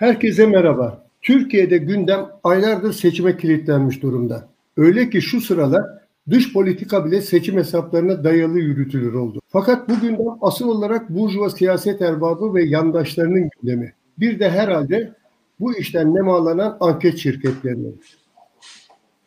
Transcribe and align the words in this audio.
Herkese 0.00 0.46
merhaba. 0.46 1.06
Türkiye'de 1.22 1.78
gündem 1.78 2.26
aylardır 2.44 2.92
seçime 2.92 3.36
kilitlenmiş 3.36 4.02
durumda. 4.02 4.48
Öyle 4.76 5.10
ki 5.10 5.22
şu 5.22 5.40
sıralar 5.40 5.84
dış 6.30 6.52
politika 6.52 7.04
bile 7.04 7.20
seçim 7.20 7.56
hesaplarına 7.56 8.24
dayalı 8.24 8.58
yürütülür 8.58 9.14
oldu. 9.14 9.40
Fakat 9.48 9.88
bu 9.88 10.00
gündem 10.00 10.26
asıl 10.40 10.68
olarak 10.68 11.10
burjuva 11.10 11.50
siyaset 11.50 12.02
erbabı 12.02 12.54
ve 12.54 12.64
yandaşlarının 12.64 13.50
gündemi. 13.62 13.94
Bir 14.18 14.38
de 14.38 14.50
herhalde 14.50 15.12
bu 15.60 15.76
işten 15.76 16.14
nemalanan 16.14 16.76
anket 16.80 17.18
şirketlerinin. 17.18 18.00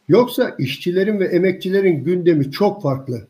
Yoksa 0.08 0.56
işçilerin 0.60 1.20
ve 1.20 1.26
emekçilerin 1.26 2.04
gündemi 2.04 2.52
çok 2.52 2.82
farklı. 2.82 3.28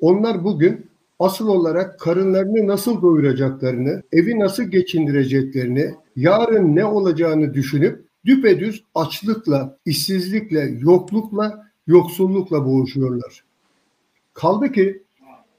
Onlar 0.00 0.44
bugün 0.44 0.90
asıl 1.18 1.48
olarak 1.48 2.00
karınlarını 2.00 2.66
nasıl 2.66 3.02
doyuracaklarını, 3.02 4.02
evi 4.12 4.38
nasıl 4.38 4.62
geçindireceklerini, 4.62 5.94
yarın 6.16 6.76
ne 6.76 6.84
olacağını 6.84 7.54
düşünüp 7.54 8.04
düpedüz 8.24 8.84
açlıkla, 8.94 9.78
işsizlikle, 9.84 10.60
yoklukla, 10.80 11.66
yoksullukla 11.86 12.66
boğuşuyorlar. 12.66 13.44
Kaldı 14.34 14.72
ki 14.72 15.02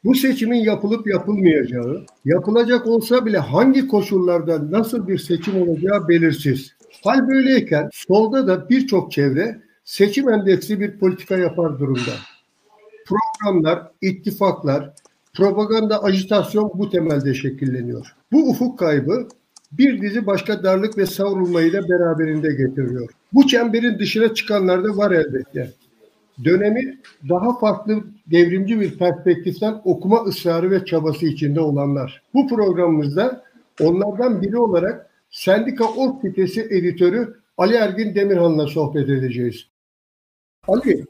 bu 0.04 0.16
seçimin 0.16 0.64
yapılıp 0.64 1.08
yapılmayacağı, 1.08 2.05
yapılacak 2.26 2.88
olsa 2.88 3.26
bile 3.26 3.38
hangi 3.38 3.88
koşullarda 3.88 4.72
nasıl 4.72 5.08
bir 5.08 5.18
seçim 5.18 5.62
olacağı 5.62 6.08
belirsiz. 6.08 6.76
Hal 7.04 7.27
böyleyken 7.27 7.90
solda 7.94 8.48
da 8.48 8.70
birçok 8.70 9.12
çevre 9.12 9.62
seçim 9.84 10.29
endeksli 10.29 10.79
bir 10.79 10.99
politika 10.99 11.38
yapar 11.38 11.79
durumda. 11.79 12.12
Programlar, 13.07 13.91
ittifaklar, 14.02 14.94
propaganda, 15.34 16.04
ajitasyon 16.04 16.72
bu 16.76 16.90
temelde 16.90 17.34
şekilleniyor. 17.34 18.16
Bu 18.32 18.49
ufuk 18.49 18.79
kaybı 18.79 19.27
bir 19.72 20.02
dizi 20.02 20.26
başka 20.26 20.64
darlık 20.64 20.98
ve 20.98 21.05
savrulmayı 21.05 21.74
da 21.74 21.90
beraberinde 21.90 22.52
getiriyor. 22.52 23.10
Bu 23.34 23.48
çemberin 23.48 24.00
dışına 24.00 24.34
çıkanlar 24.34 24.84
da 24.84 24.98
var 24.98 25.12
elbette. 25.12 25.72
Dönemi 26.44 26.98
daha 27.30 27.60
farklı 27.60 28.04
devrimci 28.28 28.80
bir 28.80 28.98
perspektiften 28.98 29.82
okuma 29.86 30.24
ısrarı 30.24 30.72
ve 30.72 30.86
çabası 30.86 31.26
içinde 31.26 31.60
olanlar. 31.60 32.22
Bu 32.34 32.48
programımızda 32.48 33.44
onlardan 33.82 34.41
biri 34.41 34.58
olarak 34.58 35.10
Sendika 35.30 35.85
Org 35.85 36.22
sitesi 36.22 36.62
editörü 36.62 37.35
Ali 37.58 37.76
Ergin 37.76 38.16
Demirhan'la 38.16 38.68
sohbet 38.68 39.10
edeceğiz. 39.10 39.68
Ali, 40.68 41.06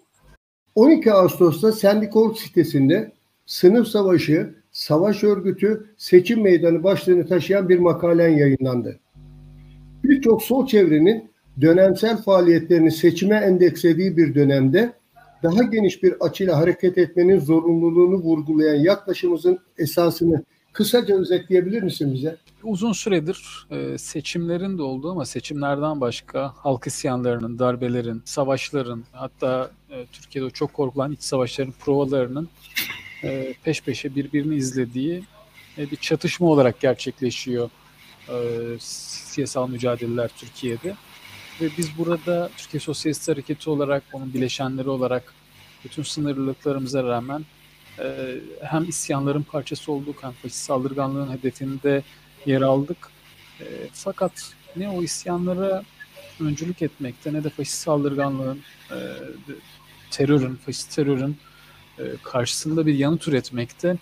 12 0.76 1.14
Ağustos'ta 1.14 1.72
Sendika 1.72 2.20
Org 2.20 2.36
sitesinde 2.36 3.12
sınıf 3.46 3.88
savaşı, 3.88 4.56
savaş 4.72 5.24
örgütü, 5.24 5.86
seçim 5.98 6.42
meydanı 6.42 6.84
başlığını 6.84 7.28
taşıyan 7.28 7.70
bir 7.70 7.80
makalen 7.80 8.30
yayınlandı. 8.30 9.00
Birçok 10.04 10.44
sol 10.44 10.68
çevrenin 10.68 11.32
dönemsel 11.62 12.18
faaliyetlerini 12.18 12.92
seçime 12.92 13.36
endekslediği 13.36 14.18
bir 14.18 14.36
dönemde 14.36 14.94
daha 15.44 15.64
geniş 15.64 16.04
bir 16.04 16.14
açıyla 16.20 16.58
hareket 16.58 16.98
etmenin 16.98 17.40
zorunluluğunu 17.40 18.16
vurgulayan 18.16 18.84
yaklaşımımızın 18.84 19.60
esasını 19.78 20.44
kısaca 20.74 21.16
özetleyebilir 21.16 21.84
misin 21.84 22.14
bize? 22.14 22.38
Uzun 22.64 22.94
süredir 22.94 23.68
e, 23.72 23.98
seçimlerin 23.98 24.78
de 24.78 24.82
olduğu 24.82 25.12
ama 25.12 25.26
seçimlerden 25.26 26.02
başka 26.02 26.54
halk 26.56 26.88
isyanlarının, 26.88 27.60
darbelerin, 27.60 28.22
savaşların 28.26 29.04
hatta 29.12 29.72
e, 29.90 30.06
Türkiye'de 30.12 30.50
çok 30.50 30.74
korkulan 30.74 31.12
iç 31.12 31.22
savaşların 31.22 31.74
provalarının 31.80 32.50
e, 33.24 33.54
peş 33.64 33.82
peşe 33.82 34.16
birbirini 34.16 34.56
izlediği 34.56 35.24
bir 35.78 35.96
çatışma 35.96 36.48
olarak 36.48 36.80
gerçekleşiyor 36.80 37.70
siyasal 38.80 39.70
mücadeleler 39.70 40.32
Türkiye'de. 40.38 40.96
Ve 41.62 41.70
biz 41.78 41.98
burada 41.98 42.50
Türkiye 42.58 42.82
Sosyalist 42.82 43.30
Hareketi 43.30 43.70
olarak, 43.70 44.04
onun 44.14 44.34
bileşenleri 44.34 44.90
olarak 44.90 45.34
bütün 45.86 46.04
sınırlılıklarımıza 46.04 47.04
rağmen 47.04 47.46
e, 48.00 48.36
hem 48.62 48.90
isyanların 48.90 49.44
parçası 49.44 49.92
olduk 49.92 50.24
hem 50.24 50.32
faşist 50.32 50.66
saldırganlığın 50.66 51.32
hedefinde 51.32 52.04
yer 52.46 52.62
aldık. 52.62 52.98
E, 53.60 53.66
fakat 53.94 54.54
ne 54.76 54.90
o 54.90 55.04
isyanlara 55.04 55.84
öncülük 56.40 56.82
etmekte 56.82 57.34
ne 57.34 57.44
de 57.44 57.50
faşist 57.50 57.78
saldırganlığın, 57.78 58.62
e, 58.92 58.98
terörün, 60.12 60.56
faşist 60.56 60.96
terörün 60.96 61.38
e, 62.02 62.04
karşısında 62.24 62.86
bir 62.86 62.94
yanıt 62.94 63.28
üretmekte 63.28 63.98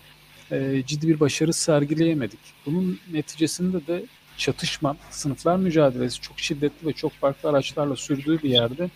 e, 0.50 0.82
ciddi 0.86 1.08
bir 1.08 1.20
başarı 1.20 1.52
sergileyemedik. 1.52 2.40
Bunun 2.66 2.98
neticesinde 3.12 3.86
de 3.86 4.04
çatışma, 4.36 4.96
sınıflar 5.10 5.56
mücadelesi 5.56 6.20
çok 6.20 6.40
şiddetli 6.40 6.86
ve 6.86 6.92
çok 6.92 7.12
farklı 7.12 7.48
araçlarla 7.48 7.96
sürdüğü 7.96 8.42
bir 8.42 8.50
yerde 8.50 8.90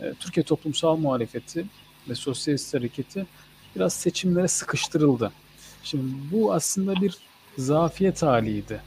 e, 0.00 0.14
Türkiye 0.20 0.44
toplumsal 0.44 0.96
muhalefeti 0.96 1.64
ve 2.08 2.14
sosyalist 2.14 2.74
hareketi 2.74 3.26
biraz 3.76 3.92
seçimlere 3.92 4.48
sıkıştırıldı. 4.48 5.32
Şimdi 5.82 6.04
bu 6.32 6.52
aslında 6.52 7.00
bir 7.00 7.16
zafiyet 7.58 8.22
haliydi. 8.22 8.80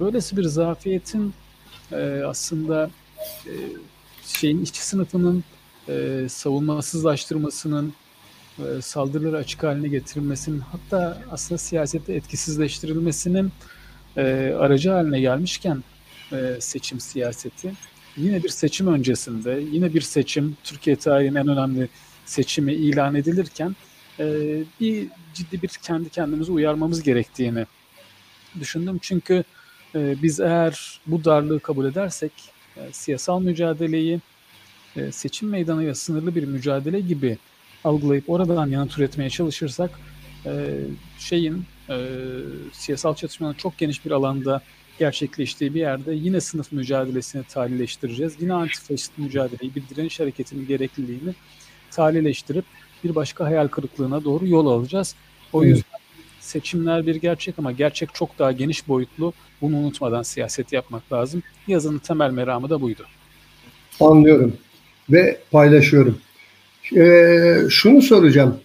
Böylesi 0.00 0.36
bir 0.36 0.44
zafiyetin 0.44 1.34
aslında 2.26 2.90
şeyin 4.26 4.62
işçi 4.62 4.86
sınıfının 4.86 5.44
savunmasızlaştırmasının, 6.28 7.94
saldırıları 8.80 9.36
açık 9.36 9.62
haline 9.62 9.88
getirilmesinin 9.88 10.60
hatta 10.60 11.22
aslında 11.30 11.58
siyasette 11.58 12.14
etkisizleştirilmesinin 12.14 13.52
e, 14.16 14.54
aracı 14.58 14.90
haline 14.90 15.20
gelmişken 15.20 15.84
e, 16.32 16.56
seçim 16.60 17.00
siyaseti 17.00 17.72
yine 18.16 18.42
bir 18.42 18.48
seçim 18.48 18.86
öncesinde 18.86 19.62
yine 19.72 19.94
bir 19.94 20.00
seçim 20.00 20.56
Türkiye 20.64 20.96
tarihinin 20.96 21.34
en 21.34 21.48
önemli 21.48 21.88
seçimi 22.24 22.72
ilan 22.72 23.14
edilirken 23.14 23.76
e, 24.20 24.24
bir 24.80 25.08
ciddi 25.34 25.62
bir 25.62 25.68
kendi 25.68 26.10
kendimizi 26.10 26.52
uyarmamız 26.52 27.02
gerektiğini 27.02 27.66
düşündüm. 28.60 28.98
Çünkü 29.02 29.44
e, 29.94 30.22
biz 30.22 30.40
eğer 30.40 31.00
bu 31.06 31.24
darlığı 31.24 31.60
kabul 31.60 31.86
edersek 31.86 32.32
e, 32.76 32.92
siyasal 32.92 33.40
mücadeleyi 33.40 34.20
e, 34.96 35.12
seçim 35.12 35.48
meydanıyla 35.48 35.94
sınırlı 35.94 36.34
bir 36.34 36.44
mücadele 36.44 37.00
gibi 37.00 37.38
algılayıp 37.84 38.30
oradan 38.30 38.66
yanıt 38.66 38.98
üretmeye 38.98 39.30
çalışırsak 39.30 39.90
e, 40.46 40.78
şeyin 41.18 41.64
e, 41.90 41.96
siyasal 42.72 43.14
çatışmanın 43.14 43.54
çok 43.54 43.78
geniş 43.78 44.04
bir 44.04 44.10
alanda 44.10 44.62
gerçekleştiği 44.98 45.74
bir 45.74 45.80
yerde 45.80 46.12
yine 46.12 46.40
sınıf 46.40 46.72
mücadelesini 46.72 47.44
talihleştireceğiz. 47.44 48.36
Yine 48.40 48.52
antifaşist 48.52 49.18
mücadeleyi, 49.18 49.74
bir 49.74 49.82
direniş 49.90 50.20
hareketinin 50.20 50.66
gerekliliğini 50.66 51.34
talihleştirip 51.90 52.64
bir 53.04 53.14
başka 53.14 53.44
hayal 53.44 53.68
kırıklığına 53.68 54.24
doğru 54.24 54.46
yol 54.46 54.66
alacağız. 54.66 55.14
O 55.52 55.64
yüzden 55.64 55.98
seçimler 56.40 57.06
bir 57.06 57.14
gerçek 57.16 57.58
ama 57.58 57.72
gerçek 57.72 58.14
çok 58.14 58.38
daha 58.38 58.52
geniş 58.52 58.88
boyutlu. 58.88 59.32
Bunu 59.60 59.76
unutmadan 59.76 60.22
siyaset 60.22 60.72
yapmak 60.72 61.12
lazım. 61.12 61.42
Yazının 61.66 61.98
temel 61.98 62.30
meramı 62.30 62.70
da 62.70 62.80
buydu. 62.80 63.06
Anlıyorum 64.00 64.56
ve 65.10 65.40
paylaşıyorum. 65.50 66.18
Ee, 66.96 67.56
şunu 67.70 68.02
soracağım. 68.02 68.56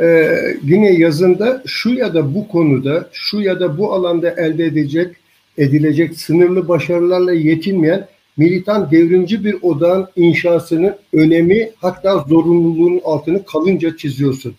Ee, 0.00 0.38
yine 0.62 0.92
yazında 0.92 1.62
şu 1.66 1.90
ya 1.94 2.14
da 2.14 2.34
bu 2.34 2.48
konuda, 2.48 3.08
şu 3.12 3.40
ya 3.40 3.60
da 3.60 3.78
bu 3.78 3.92
alanda 3.92 4.30
elde 4.30 4.64
edecek, 4.64 5.16
edilecek 5.58 6.16
sınırlı 6.16 6.68
başarılarla 6.68 7.32
yetinmeyen 7.32 8.08
militan 8.36 8.90
devrimci 8.90 9.44
bir 9.44 9.56
odağın 9.62 10.08
inşasının 10.16 10.96
önemi 11.12 11.70
hatta 11.76 12.18
zorunluluğunun 12.28 13.00
altını 13.04 13.44
kalınca 13.44 13.96
çiziyorsun. 13.96 14.54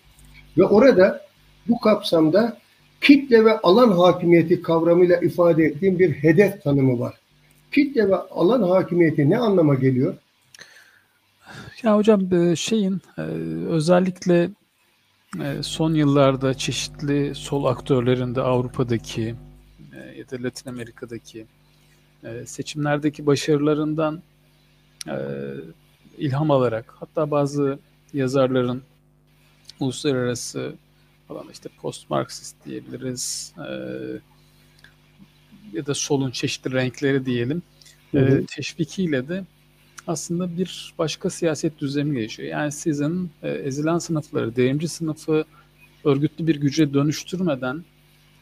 Ve 0.58 0.64
orada 0.64 1.26
bu 1.68 1.80
kapsamda 1.80 2.58
kitle 3.02 3.46
ve 3.46 3.58
alan 3.58 3.92
hakimiyeti 3.92 4.62
kavramıyla 4.62 5.18
ifade 5.18 5.64
ettiğim 5.64 6.00
bir 6.00 6.12
hedef 6.12 6.64
tanımı 6.64 7.00
var. 7.00 7.14
Kitle 7.72 8.10
ve 8.10 8.16
alan 8.16 8.64
hakimiyeti 8.64 9.30
ne 9.30 9.38
anlama 9.38 9.76
geliyor? 9.76 10.16
Ya 11.84 11.96
hocam 11.96 12.34
e, 12.34 12.56
şeyin 12.56 13.02
e, 13.18 13.22
özellikle 13.68 14.50
e, 15.40 15.64
son 15.64 15.94
yıllarda 15.94 16.54
çeşitli 16.54 17.36
sol 17.36 17.66
aktörlerinde 17.66 18.42
Avrupa'daki 18.42 19.36
ya 20.18 20.30
da 20.30 20.44
Latin 20.44 20.70
Amerika'daki 20.70 21.46
seçimlerdeki 22.46 23.26
başarılarından 23.26 24.22
ilham 26.18 26.52
alarak 26.52 26.94
hatta 27.00 27.32
bazı 27.32 27.80
yazarların 28.14 28.84
uluslararası 29.80 30.76
falan 31.28 31.46
işte 31.52 31.70
post 31.82 32.10
Marksist 32.10 32.56
diyebiliriz 32.66 33.54
ya 35.74 35.86
da 35.86 35.94
solun 35.94 36.32
çeşitli 36.32 36.74
renkleri 36.74 37.26
diyelim 37.26 37.62
hı 38.12 38.20
hı. 38.20 38.46
teşvikiyle 38.46 39.28
de 39.28 39.44
aslında 40.08 40.58
bir 40.58 40.94
başka 40.98 41.30
siyaset 41.30 41.80
düzlemi 41.80 42.16
gelişiyor. 42.16 42.50
Yani 42.50 42.72
sizin 42.72 43.32
e, 43.44 43.50
ezilen 43.50 43.98
sınıfları, 43.98 44.56
devrimci 44.56 44.88
sınıfı 44.88 45.46
örgütlü 46.04 46.48
bir 46.48 46.56
güce 46.56 46.94
dönüştürmeden 46.94 47.84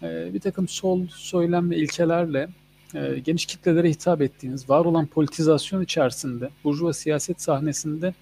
e, 0.03 0.33
bir 0.33 0.39
takım 0.39 0.67
sol 0.67 1.07
söylem 1.07 1.71
ve 1.71 1.77
ilkelerle 1.77 2.49
e, 2.93 3.19
geniş 3.19 3.45
kitlelere 3.45 3.89
hitap 3.89 4.21
ettiğiniz, 4.21 4.69
var 4.69 4.85
olan 4.85 5.05
politizasyon 5.05 5.81
içerisinde, 5.81 6.49
burjuva 6.63 6.93
siyaset 6.93 7.41
sahnesinde 7.41 8.13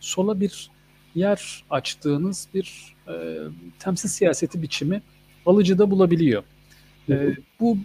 sola 0.00 0.40
bir 0.40 0.70
yer 1.14 1.64
açtığınız 1.70 2.48
bir 2.54 2.94
e, 3.08 3.38
temsil 3.78 4.08
siyaseti 4.08 4.62
biçimi 4.62 5.02
alıcıda 5.46 5.90
bulabiliyor. 5.90 6.42
E, 7.08 7.36
bu 7.60 7.78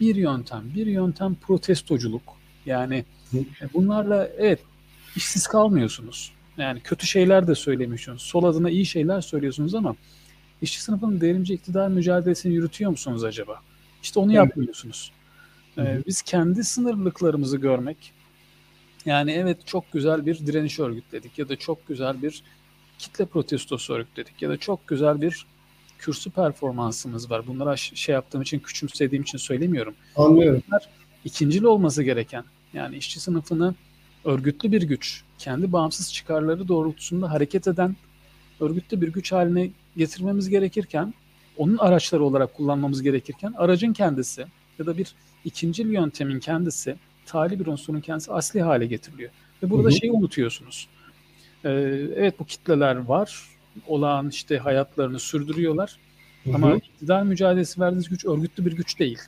bir 0.00 0.16
yöntem. 0.16 0.64
Bir 0.74 0.86
yöntem 0.86 1.34
protestoculuk. 1.34 2.39
Yani 2.66 3.04
e, 3.34 3.38
bunlarla 3.74 4.28
evet 4.38 4.60
işsiz 5.16 5.46
kalmıyorsunuz. 5.46 6.32
Yani 6.56 6.80
kötü 6.80 7.06
şeyler 7.06 7.46
de 7.46 7.54
söylemiyorsunuz. 7.54 8.22
Sol 8.22 8.44
adına 8.44 8.70
iyi 8.70 8.86
şeyler 8.86 9.20
söylüyorsunuz 9.20 9.74
ama 9.74 9.96
işçi 10.62 10.82
sınıfının 10.82 11.20
derince 11.20 11.54
iktidar 11.54 11.88
mücadelesini 11.88 12.54
yürütüyor 12.54 12.90
musunuz 12.90 13.24
acaba? 13.24 13.60
İşte 14.02 14.20
onu 14.20 14.32
yapmıyorsunuz. 14.32 15.12
Ee, 15.78 15.98
biz 16.06 16.22
kendi 16.22 16.64
sınırlılıklarımızı 16.64 17.56
görmek, 17.56 18.12
yani 19.04 19.32
evet 19.32 19.66
çok 19.66 19.92
güzel 19.92 20.26
bir 20.26 20.46
direniş 20.46 20.80
örgütledik 20.80 21.38
ya 21.38 21.48
da 21.48 21.56
çok 21.56 21.86
güzel 21.88 22.22
bir 22.22 22.42
kitle 22.98 23.24
protestosu 23.24 23.94
örgütledik 23.94 24.42
ya 24.42 24.50
da 24.50 24.56
çok 24.56 24.88
güzel 24.88 25.20
bir 25.20 25.46
kürsü 25.98 26.30
performansımız 26.30 27.30
var. 27.30 27.46
Bunları 27.46 27.78
şey 27.78 28.12
yaptığım 28.12 28.42
için, 28.42 28.58
küçümsediğim 28.58 29.22
için 29.22 29.38
söylemiyorum. 29.38 29.94
Anlıyorum. 30.16 30.62
Bunlar 30.68 30.88
ikincil 31.24 31.62
olması 31.62 32.02
gereken, 32.02 32.44
yani 32.72 32.96
işçi 32.96 33.20
sınıfını 33.20 33.74
örgütlü 34.24 34.72
bir 34.72 34.82
güç, 34.82 35.22
kendi 35.38 35.72
bağımsız 35.72 36.12
çıkarları 36.12 36.68
doğrultusunda 36.68 37.30
hareket 37.30 37.68
eden 37.68 37.96
örgütlü 38.60 39.00
bir 39.00 39.08
güç 39.08 39.32
haline 39.32 39.70
getirmemiz 39.96 40.48
gerekirken, 40.48 41.14
onun 41.56 41.76
araçları 41.78 42.24
olarak 42.24 42.54
kullanmamız 42.54 43.02
gerekirken 43.02 43.54
aracın 43.56 43.92
kendisi 43.92 44.46
ya 44.78 44.86
da 44.86 44.98
bir 44.98 45.14
ikincil 45.44 45.90
yöntemin 45.90 46.40
kendisi, 46.40 46.96
tali 47.26 47.60
bir 47.60 47.66
unsurun 47.66 48.00
kendisi 48.00 48.32
asli 48.32 48.62
hale 48.62 48.86
getiriliyor. 48.86 49.30
Ve 49.62 49.70
burada 49.70 49.88
hı 49.88 49.92
hı. 49.92 49.96
şeyi 49.96 50.12
unutuyorsunuz. 50.12 50.88
Ee, 51.64 51.70
evet 52.16 52.38
bu 52.38 52.44
kitleler 52.44 52.96
var, 52.96 53.48
olağan 53.86 54.28
işte 54.28 54.58
hayatlarını 54.58 55.18
sürdürüyorlar. 55.18 55.98
Hı 56.44 56.50
hı. 56.50 56.54
Ama 56.54 56.76
iktidar 56.76 57.22
mücadelesi 57.22 57.80
verdiğiniz 57.80 58.08
güç 58.08 58.24
örgütlü 58.24 58.66
bir 58.66 58.72
güç 58.72 58.98
değil. 58.98 59.18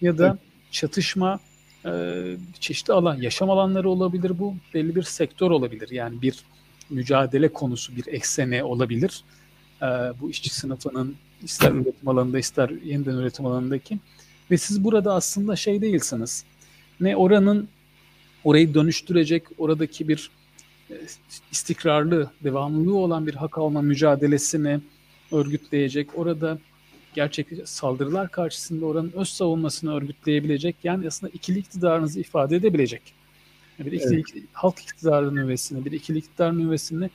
Ya 0.00 0.18
da 0.18 0.26
evet. 0.26 0.51
Çatışma 0.72 1.40
e, 1.86 2.22
çeşitli 2.60 2.92
alan, 2.92 3.16
yaşam 3.20 3.50
alanları 3.50 3.90
olabilir 3.90 4.38
bu. 4.38 4.54
Belli 4.74 4.96
bir 4.96 5.02
sektör 5.02 5.50
olabilir. 5.50 5.90
Yani 5.90 6.22
bir 6.22 6.44
mücadele 6.90 7.48
konusu, 7.48 7.96
bir 7.96 8.06
eksene 8.06 8.64
olabilir. 8.64 9.24
E, 9.82 9.86
bu 10.20 10.30
işçi 10.30 10.50
sınıfının 10.50 11.16
ister 11.42 11.72
üretim 11.72 12.08
alanında 12.08 12.38
ister 12.38 12.70
yeniden 12.84 13.14
üretim 13.14 13.46
alanındaki. 13.46 13.98
Ve 14.50 14.58
siz 14.58 14.84
burada 14.84 15.14
aslında 15.14 15.56
şey 15.56 15.80
değilsiniz. 15.80 16.44
Ne 17.00 17.16
oranın 17.16 17.68
orayı 18.44 18.74
dönüştürecek, 18.74 19.42
oradaki 19.58 20.08
bir 20.08 20.30
e, 20.90 20.94
istikrarlı, 21.52 22.30
devamlılığı 22.44 22.96
olan 22.96 23.26
bir 23.26 23.34
hak 23.34 23.58
alma 23.58 23.82
mücadelesini 23.82 24.80
örgütleyecek, 25.32 26.18
orada 26.18 26.58
gerçek 27.14 27.48
saldırılar 27.64 28.28
karşısında 28.28 28.86
oranın 28.86 29.12
öz 29.12 29.28
savunmasını 29.28 29.94
örgütleyebilecek, 29.94 30.76
yani 30.84 31.06
aslında 31.06 31.32
ikili 31.34 31.58
iktidarınızı 31.58 32.20
ifade 32.20 32.56
edebilecek. 32.56 33.02
Bir 33.78 33.92
ikili, 33.92 34.22
evet. 34.38 34.48
halk 34.52 34.78
iktidarı 34.78 35.34
nüvesini, 35.34 35.84
bir 35.84 35.92
ikili 35.92 36.18
iktidar 36.18 36.58
nüvesini 36.58 37.10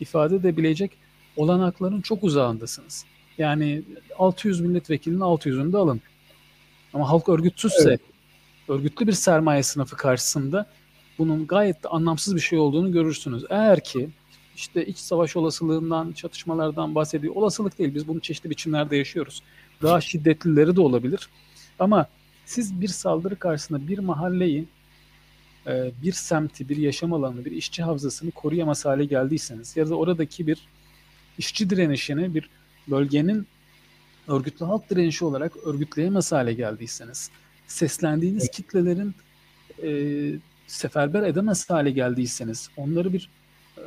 ifade 0.00 0.36
edebilecek 0.36 0.90
olanakların 1.36 2.00
çok 2.00 2.24
uzağındasınız. 2.24 3.04
Yani 3.38 3.82
600 4.18 4.60
milletvekilinin 4.60 5.20
600'ünü 5.20 5.72
de 5.72 5.76
alın. 5.76 6.00
Ama 6.94 7.10
halk 7.10 7.28
örgütsüzse, 7.28 7.88
evet. 7.88 8.00
örgütlü 8.68 9.06
bir 9.06 9.12
sermaye 9.12 9.62
sınıfı 9.62 9.96
karşısında 9.96 10.66
bunun 11.18 11.46
gayet 11.46 11.84
de 11.84 11.88
anlamsız 11.88 12.36
bir 12.36 12.40
şey 12.40 12.58
olduğunu 12.58 12.92
görürsünüz. 12.92 13.44
Eğer 13.50 13.84
ki 13.84 14.10
işte 14.60 14.86
iç 14.86 14.98
savaş 14.98 15.36
olasılığından, 15.36 16.12
çatışmalardan 16.12 16.94
bahsediyor. 16.94 17.34
Olasılık 17.36 17.78
değil, 17.78 17.94
biz 17.94 18.08
bunu 18.08 18.20
çeşitli 18.20 18.50
biçimlerde 18.50 18.96
yaşıyoruz. 18.96 19.42
Daha 19.82 20.00
şiddetlileri 20.00 20.76
de 20.76 20.80
olabilir. 20.80 21.28
Ama 21.78 22.06
siz 22.44 22.80
bir 22.80 22.88
saldırı 22.88 23.36
karşısında 23.36 23.88
bir 23.88 23.98
mahalleyi, 23.98 24.68
e, 25.66 25.92
bir 26.02 26.12
semti, 26.12 26.68
bir 26.68 26.76
yaşam 26.76 27.12
alanını, 27.12 27.44
bir 27.44 27.52
işçi 27.52 27.82
havzasını 27.82 28.30
koruyamaz 28.30 28.84
hale 28.84 29.04
geldiyseniz 29.04 29.76
ya 29.76 29.88
da 29.88 29.94
oradaki 29.94 30.46
bir 30.46 30.68
işçi 31.38 31.70
direnişini 31.70 32.34
bir 32.34 32.50
bölgenin 32.88 33.46
örgütlü 34.28 34.66
halk 34.66 34.90
direnişi 34.90 35.24
olarak 35.24 35.56
örgütleyemez 35.56 36.32
hale 36.32 36.54
geldiyseniz, 36.54 37.30
seslendiğiniz 37.66 38.50
kitlelerin 38.50 39.14
e, 39.82 39.90
seferber 40.66 41.22
edemez 41.22 41.70
hale 41.70 41.90
geldiyseniz, 41.90 42.68
onları 42.76 43.12
bir 43.12 43.30
e, 43.78 43.82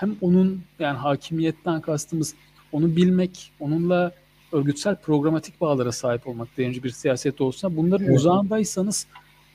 hem 0.00 0.16
onun 0.20 0.62
yani 0.78 0.98
hakimiyetten 0.98 1.80
kastımız 1.80 2.34
onu 2.72 2.96
bilmek, 2.96 3.52
onunla 3.60 4.12
örgütsel 4.52 4.96
programatik 4.96 5.60
bağlara 5.60 5.92
sahip 5.92 6.28
olmak 6.28 6.56
deyince 6.56 6.82
bir 6.82 6.90
siyaset 6.90 7.40
olsa 7.40 7.76
bunların 7.76 8.06
evet. 8.06 8.16
uzağındaysanız 8.16 9.06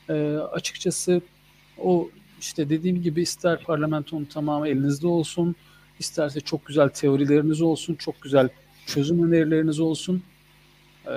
e, 0.10 0.14
açıkçası 0.52 1.22
o 1.78 2.10
işte 2.40 2.70
dediğim 2.70 3.02
gibi 3.02 3.22
ister 3.22 3.64
parlamentonun 3.64 4.26
tamamı 4.26 4.68
elinizde 4.68 5.08
olsun, 5.08 5.56
isterse 6.00 6.42
çok 6.42 6.66
güzel 6.66 6.90
teorileriniz 6.90 7.62
olsun, 7.62 7.96
çok 7.96 8.22
güzel 8.22 8.50
çözüm 8.86 9.28
önerileriniz 9.28 9.80
olsun. 9.80 10.24
E, 11.06 11.14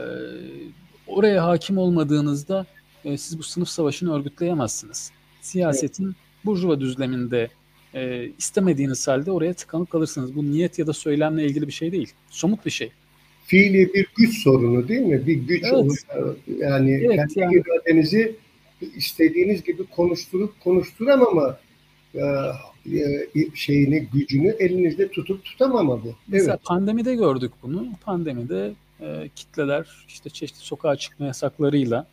oraya 1.06 1.44
hakim 1.44 1.78
olmadığınızda 1.78 2.66
e, 3.04 3.18
siz 3.18 3.38
bu 3.38 3.42
sınıf 3.42 3.68
savaşını 3.68 4.14
örgütleyemezsiniz. 4.14 5.12
Siyasetin 5.40 6.04
evet. 6.04 6.16
burjuva 6.44 6.80
düzleminde 6.80 7.50
e, 7.94 8.30
istemediğiniz 8.38 9.08
halde 9.08 9.30
oraya 9.30 9.54
tıkanıp 9.54 9.90
kalırsınız. 9.90 10.34
Bu 10.34 10.44
niyet 10.44 10.78
ya 10.78 10.86
da 10.86 10.92
söylemle 10.92 11.44
ilgili 11.44 11.66
bir 11.66 11.72
şey 11.72 11.92
değil. 11.92 12.12
Somut 12.30 12.66
bir 12.66 12.70
şey. 12.70 12.90
Fiili 13.44 13.94
bir 13.94 14.06
güç 14.16 14.42
sorunu 14.42 14.88
değil 14.88 15.00
mi? 15.00 15.26
Bir 15.26 15.34
güç 15.34 15.62
evet. 15.64 15.72
olur. 15.72 15.96
Yani 16.58 16.90
evet, 17.04 17.16
kendi 17.16 17.40
yani. 17.40 17.54
iradenizi 17.54 18.36
istediğiniz 18.96 19.62
gibi 19.64 19.86
konuşturup 19.86 20.60
konuşturamama 20.60 21.58
e, 22.14 22.20
e, 22.92 23.54
şeyini, 23.54 24.08
gücünü 24.12 24.48
elinizde 24.58 25.08
tutup 25.08 25.44
tutamama 25.44 26.04
bu. 26.04 26.14
Mesela 26.28 26.52
evet. 26.52 26.64
pandemide 26.64 27.14
gördük 27.14 27.52
bunu. 27.62 27.88
Pandemide 28.04 28.72
e, 29.00 29.30
kitleler 29.34 29.86
işte 30.08 30.30
çeşitli 30.30 30.60
sokağa 30.60 30.96
çıkma 30.96 31.26
yasaklarıyla 31.26 32.06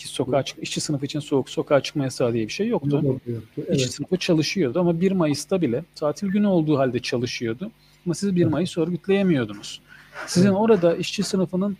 ki 0.00 0.08
sokağa 0.08 0.42
çık 0.42 0.62
işçi 0.62 0.80
sınıfı 0.80 1.06
için 1.06 1.20
soğuk 1.20 1.50
sokağa 1.50 1.80
çıkma 1.80 2.04
yasağı 2.04 2.32
diye 2.32 2.46
bir 2.46 2.52
şey 2.52 2.68
yoktu. 2.68 3.00
yoktu. 3.04 3.42
Evet. 3.58 3.76
İşçi 3.76 3.88
sınıfı 3.88 4.16
çalışıyordu 4.16 4.80
ama 4.80 5.00
1 5.00 5.12
Mayıs'ta 5.12 5.62
bile 5.62 5.84
tatil 5.94 6.28
günü 6.28 6.46
olduğu 6.46 6.78
halde 6.78 6.98
çalışıyordu. 6.98 7.70
Ama 8.06 8.14
siz 8.14 8.36
1 8.36 8.44
Mayıs 8.44 8.78
örgütleyemiyordunuz. 8.78 9.80
Sizin 10.26 10.50
orada 10.50 10.96
işçi 10.96 11.22
sınıfının 11.22 11.76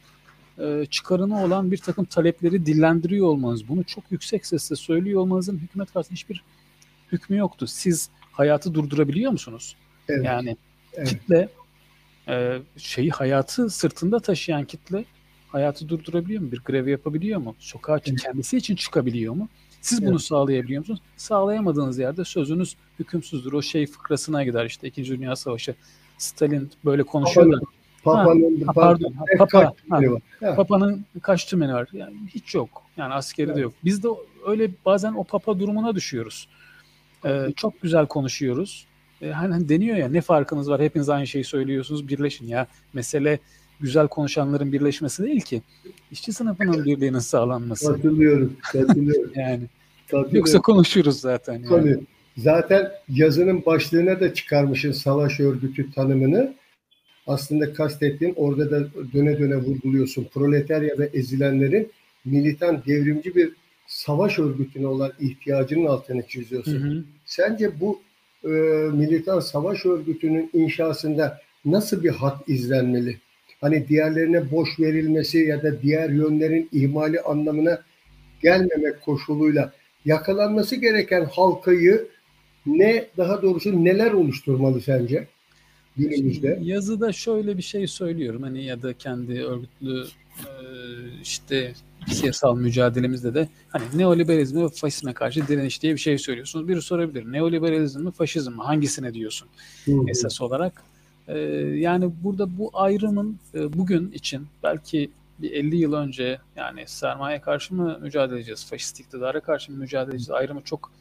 e, 0.59 0.87
çıkarını 0.91 1.45
olan 1.45 1.71
bir 1.71 1.79
takım 1.79 2.05
talepleri 2.05 2.67
dillendiriyor 2.67 3.27
olmanız, 3.27 3.69
bunu 3.69 3.85
çok 3.85 4.05
yüksek 4.11 4.47
sesle 4.47 4.77
söylüyor 4.77 5.21
olmanızın 5.21 5.59
hükümet 5.59 5.93
karşısında 5.93 6.15
hiçbir 6.15 6.45
hükmü 7.13 7.37
yoktu. 7.37 7.67
Siz 7.67 8.11
hayatı 8.33 8.75
durdurabiliyor 8.75 9.33
musunuz? 9.33 9.77
Evet. 10.09 10.25
Yani 10.25 10.57
evet. 10.95 11.09
kitle 11.09 11.49
e, 12.29 12.59
şeyi 12.77 13.11
hayatı 13.11 13.71
sırtında 13.71 14.21
taşıyan 14.21 14.65
kitle 14.65 15.05
hayatı 15.53 15.89
durdurabiliyor 15.89 16.43
mu? 16.43 16.53
Bir 16.53 16.61
grev 16.61 16.89
yapabiliyor 16.89 17.41
mu? 17.41 17.55
Sokağa 17.59 18.01
evet. 18.07 18.23
kendisi 18.23 18.57
için 18.57 18.77
çıkabiliyor 18.77 19.35
mu? 19.35 19.49
Siz 19.81 19.99
evet. 19.99 20.11
bunu 20.11 20.19
sağlayabiliyor 20.19 20.81
musunuz? 20.81 21.01
Sağlayamadığınız 21.17 21.99
yerde 21.99 22.25
sözünüz 22.25 22.77
hükümsüzdür. 22.99 23.53
O 23.53 23.63
şey 23.63 23.87
fıkrasına 23.87 24.45
gider 24.45 24.65
işte 24.65 24.89
İkinci 24.89 25.19
Dünya 25.19 25.37
Savaşı. 25.37 25.75
Stalin 26.19 26.71
böyle 26.85 27.03
konuşuyor. 27.03 27.61
Papa'nın 28.05 28.65
ha, 28.67 28.73
pardon, 28.73 29.13
ha, 29.13 29.25
Papa, 29.39 29.75
ha, 29.91 30.55
Papa'nın 30.57 31.05
kaç 31.23 31.47
tümeni 31.47 31.75
var? 31.75 31.89
Yani 31.93 32.17
hiç 32.35 32.55
yok. 32.55 32.83
Yani 32.97 33.15
askeri 33.15 33.47
evet. 33.47 33.57
de 33.57 33.61
yok. 33.61 33.73
Biz 33.85 34.03
de 34.03 34.09
öyle 34.47 34.71
bazen 34.87 35.13
o 35.13 35.25
Papa 35.25 35.59
durumuna 35.59 35.95
düşüyoruz. 35.95 36.49
Ee, 37.25 37.49
çok 37.57 37.83
güzel 37.83 38.07
konuşuyoruz. 38.07 38.87
Ee, 39.23 39.31
hani 39.31 39.69
deniyor 39.69 39.97
ya 39.97 40.09
ne 40.09 40.21
farkınız 40.21 40.71
var? 40.71 40.81
Hepiniz 40.81 41.09
aynı 41.09 41.27
şeyi 41.27 41.45
söylüyorsunuz. 41.45 42.09
Birleşin 42.09 42.47
ya. 42.47 42.67
Mesele 42.93 43.39
güzel 43.81 44.09
konuşanların 44.09 44.73
birleşmesi 44.73 45.25
değil 45.25 45.41
ki. 45.41 45.63
İşçi 46.11 46.33
sınıfının 46.33 46.85
birliğinin 46.85 47.19
sağlanması. 47.19 47.93
Katılıyorum. 47.93 48.57
Katılıyorum. 48.63 49.33
yani. 49.37 49.63
Katılıyorum. 50.07 50.37
Yoksa 50.37 50.61
konuşuruz 50.61 51.21
zaten. 51.21 51.53
Yani. 51.53 51.69
Tabii. 51.69 52.01
Zaten 52.37 52.91
yazının 53.09 53.65
başlığına 53.67 54.21
da 54.21 54.35
çıkarmışın 54.35 54.93
savaş 54.93 55.41
örgütü 55.41 55.93
tanımını. 55.93 56.55
Aslında 57.27 57.73
kastettiğin 57.73 58.35
orada 58.37 58.71
da 58.71 58.89
döne 59.13 59.39
döne 59.39 59.57
vurguluyorsun. 59.57 60.29
Proletarya 60.35 60.99
ve 60.99 61.11
ezilenlerin 61.15 61.93
militan 62.25 62.83
devrimci 62.87 63.35
bir 63.35 63.53
savaş 63.87 64.39
örgütüne 64.39 64.87
olan 64.87 65.13
ihtiyacının 65.21 65.87
altını 65.87 66.27
çiziyorsun. 66.27 66.73
Hı 66.73 66.89
hı. 66.89 67.05
Sence 67.25 67.81
bu 67.81 68.01
e, 68.45 68.49
militan 68.93 69.41
savaş 69.41 69.87
örgütünün 69.87 70.51
inşasında 70.53 71.41
nasıl 71.65 72.05
bir 72.05 72.11
hat 72.11 72.49
izlenmeli? 72.49 73.19
Hani 73.61 73.89
diğerlerine 73.89 74.51
boş 74.51 74.81
verilmesi 74.81 75.39
ya 75.39 75.63
da 75.63 75.83
diğer 75.83 76.11
yönlerin 76.11 76.69
ihmali 76.73 77.21
anlamına 77.21 77.83
gelmemek 78.43 79.03
koşuluyla 79.03 79.73
yakalanması 80.05 80.77
gereken 80.77 81.25
halkayı 81.25 82.09
ne 82.67 83.07
daha 83.17 83.43
doğrusu 83.43 83.85
neler 83.85 84.13
oluşturmalı 84.13 84.81
sence 84.81 85.27
günümüzde? 85.97 86.59
Yazıda 86.63 87.13
şöyle 87.13 87.57
bir 87.57 87.63
şey 87.63 87.87
söylüyorum 87.87 88.43
hani 88.43 88.65
ya 88.65 88.83
da 88.83 88.93
kendi 88.95 89.45
örgütlü 89.45 90.05
e, 90.41 90.53
işte 91.23 91.73
siyasal 92.09 92.57
mücadelemizde 92.57 93.35
de 93.35 93.49
hani 93.69 93.85
neoliberalizme 93.95 94.63
ve 94.63 94.69
faşizme 94.69 95.13
karşı 95.13 95.49
direniş 95.49 95.83
diye 95.83 95.95
bir 95.95 95.99
şey 95.99 96.19
söylüyorsunuz. 96.19 96.69
Biri 96.69 96.83
sorabilir. 96.83 97.33
Neoliberalizm 97.33 98.01
mi 98.05 98.13
faşizm 98.13 98.51
mi? 98.51 98.63
Hangisine 98.63 99.15
diyorsun 99.15 99.49
hı 99.85 99.93
hı. 99.93 100.05
esas 100.09 100.41
olarak? 100.41 100.83
Ee, 101.31 101.39
yani 101.79 102.13
burada 102.25 102.59
bu 102.59 102.71
ayrımın 102.73 103.39
e, 103.55 103.73
bugün 103.73 104.11
için 104.11 104.47
belki 104.63 105.11
bir 105.39 105.51
50 105.51 105.77
yıl 105.77 105.93
önce 105.93 106.39
yani 106.57 106.85
sermaye 106.87 107.41
karşı 107.41 107.75
mı 107.75 107.99
mücadele 108.03 108.37
edeceğiz, 108.37 108.67
faşist 108.71 109.01
iktidara 109.01 109.41
karşı 109.41 109.73
mı 109.73 109.79
mücadele 109.79 110.15
edeceğiz 110.15 110.31
ayrımı 110.31 110.61
çok 110.63 110.93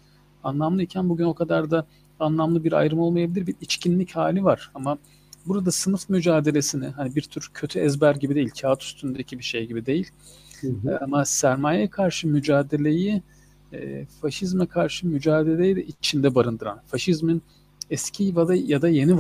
anlamlıyken 0.43 1.09
bugün 1.09 1.25
o 1.25 1.33
kadar 1.33 1.71
da 1.71 1.86
anlamlı 2.19 2.63
bir 2.63 2.74
ayrım 2.74 3.00
olmayabilir. 3.00 3.48
Bir 3.48 3.55
içkinlik 3.62 4.15
hali 4.15 4.43
var 4.43 4.71
ama 4.75 4.98
burada 5.45 5.71
sınıf 5.71 6.09
mücadelesini 6.09 6.88
hani 6.88 7.15
bir 7.15 7.21
tür 7.21 7.51
kötü 7.53 7.79
ezber 7.79 8.15
gibi 8.15 8.36
değil, 8.36 8.50
kağıt 8.62 8.83
üstündeki 8.83 9.39
bir 9.39 9.43
şey 9.43 9.67
gibi 9.67 9.86
değil. 9.86 10.09
Hı 10.62 10.67
hı. 10.67 10.98
Ama 11.01 11.25
sermaye 11.25 11.89
karşı 11.89 12.27
mücadeleyi 12.27 13.21
e, 13.74 14.05
faşizme 14.05 14.65
karşı 14.65 15.07
mücadeleyi 15.07 15.75
de 15.75 15.83
içinde 15.83 16.36
barındıran, 16.36 16.81
faşizmin 16.88 17.41
eski 17.89 18.24
ya 18.24 18.48
da, 18.48 18.55
ya 18.55 18.81
da 18.81 18.89
yeni 18.89 19.17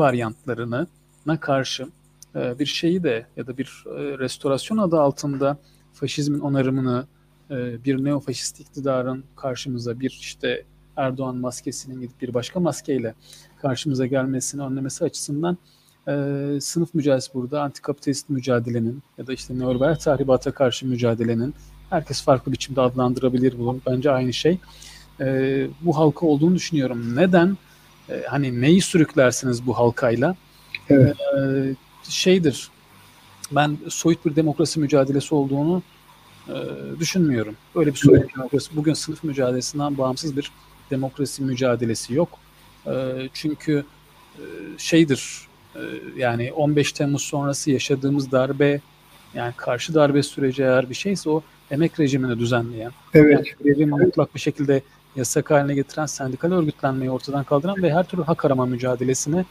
varyantlarına 1.27 1.39
karşı 1.39 1.87
e, 2.35 2.59
bir 2.59 2.65
şeyi 2.65 3.03
de 3.03 3.25
ya 3.37 3.47
da 3.47 3.57
bir 3.57 3.83
e, 3.85 4.17
restorasyon 4.19 4.77
adı 4.77 4.99
altında 4.99 5.57
faşizmin 5.93 6.39
onarımını 6.39 7.07
e, 7.49 7.83
bir 7.85 8.03
neofaşist 8.03 8.59
iktidarın 8.59 9.23
karşımıza 9.35 9.99
bir 9.99 10.17
işte 10.21 10.63
Erdoğan 10.95 11.35
maskesinin 11.35 12.01
gidip 12.01 12.21
bir 12.21 12.33
başka 12.33 12.59
maskeyle 12.59 13.13
karşımıza 13.61 14.05
gelmesini 14.05 14.61
önlemesi 14.61 15.03
açısından 15.05 15.57
e, 16.07 16.13
sınıf 16.61 16.93
mücadelesi 16.93 17.33
burada, 17.33 17.61
antikapitalist 17.61 18.29
mücadelenin 18.29 19.03
ya 19.17 19.27
da 19.27 19.33
işte 19.33 19.53
neoliberal 19.53 19.95
tahribata 19.95 20.51
karşı 20.51 20.87
mücadelenin 20.87 21.53
herkes 21.89 22.21
farklı 22.21 22.51
biçimde 22.51 22.81
adlandırabilir 22.81 23.53
bunu. 23.59 23.79
Bence 23.87 24.11
aynı 24.11 24.33
şey. 24.33 24.57
E, 25.19 25.67
bu 25.81 25.97
halka 25.97 26.25
olduğunu 26.25 26.55
düşünüyorum. 26.55 27.15
Neden? 27.15 27.57
E, 28.09 28.23
hani 28.29 28.61
neyi 28.61 28.81
sürüklersiniz 28.81 29.65
bu 29.65 29.73
halkayla? 29.73 30.35
Evet. 30.89 31.17
E, 31.37 31.75
şeydir, 32.09 32.69
ben 33.51 33.77
soyut 33.89 34.25
bir 34.25 34.35
demokrasi 34.35 34.79
mücadelesi 34.79 35.35
olduğunu 35.35 35.83
e, 36.47 36.55
düşünmüyorum. 36.99 37.55
Öyle 37.75 37.91
bir 37.91 37.97
soyut 37.97 38.23
evet. 38.23 38.35
demokrasi. 38.35 38.75
Bugün 38.75 38.93
sınıf 38.93 39.23
mücadelesinden 39.23 39.97
bağımsız 39.97 40.37
bir 40.37 40.51
demokrasi 40.91 41.43
mücadelesi 41.43 42.13
yok. 42.13 42.29
E, 42.87 42.91
çünkü 43.33 43.85
e, 44.37 44.43
şeydir, 44.77 45.47
e, 45.75 45.79
yani 46.17 46.53
15 46.53 46.91
Temmuz 46.91 47.21
sonrası 47.21 47.71
yaşadığımız 47.71 48.31
darbe, 48.31 48.81
yani 49.33 49.53
karşı 49.57 49.93
darbe 49.93 50.23
süreci 50.23 50.63
eğer 50.63 50.89
bir 50.89 50.95
şeyse 50.95 51.29
o 51.29 51.43
emek 51.71 51.99
rejimini 51.99 52.39
düzenleyen, 52.39 52.91
evet. 53.13 53.33
yani 53.35 53.71
rejimi 53.71 53.91
mutlak 53.91 54.35
bir 54.35 54.39
şekilde 54.39 54.81
yasak 55.15 55.51
haline 55.51 55.75
getiren, 55.75 56.05
sendikal 56.05 56.51
örgütlenmeyi 56.51 57.11
ortadan 57.11 57.43
kaldıran 57.43 57.83
ve 57.83 57.93
her 57.93 58.07
türlü 58.07 58.23
hak 58.23 58.45
arama 58.45 58.65
mücadelesini 58.65 59.45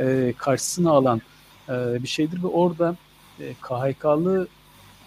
e, 0.00 0.34
karşısına 0.38 0.90
alan 0.90 1.20
e, 1.68 2.02
bir 2.02 2.08
şeydir 2.08 2.42
ve 2.42 2.46
orada 2.46 2.96
e, 3.40 3.54
KHK'lı 3.54 4.48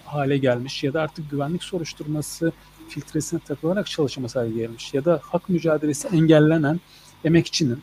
hale 0.06 0.38
gelmiş 0.38 0.84
ya 0.84 0.94
da 0.94 1.01
artık 1.01 1.32
güvenlik 1.32 1.63
soruşturması 1.63 2.51
filtresine 2.89 3.39
takılarak 3.39 3.88
çalışması 3.88 4.39
hale 4.39 4.51
gelmiş 4.51 4.94
ya 4.94 5.06
da 5.06 5.20
hak 5.24 5.50
mücadelesi 5.50 6.08
engellenen 6.08 6.79
emekçinin 7.25 7.82